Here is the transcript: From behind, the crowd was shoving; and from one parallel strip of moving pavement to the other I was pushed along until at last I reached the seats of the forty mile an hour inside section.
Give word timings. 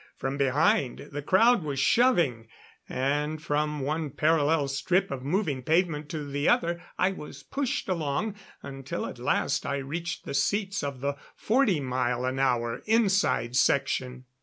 From 0.17 0.35
behind, 0.35 1.09
the 1.11 1.21
crowd 1.21 1.61
was 1.63 1.79
shoving; 1.79 2.47
and 2.89 3.39
from 3.39 3.81
one 3.81 4.09
parallel 4.09 4.67
strip 4.67 5.11
of 5.11 5.21
moving 5.21 5.61
pavement 5.61 6.09
to 6.09 6.25
the 6.25 6.49
other 6.49 6.81
I 6.97 7.11
was 7.11 7.43
pushed 7.43 7.87
along 7.87 8.33
until 8.63 9.05
at 9.05 9.19
last 9.19 9.63
I 9.63 9.77
reached 9.77 10.25
the 10.25 10.33
seats 10.33 10.81
of 10.81 11.01
the 11.01 11.17
forty 11.35 11.79
mile 11.79 12.25
an 12.25 12.39
hour 12.39 12.81
inside 12.87 13.55
section. 13.55 14.25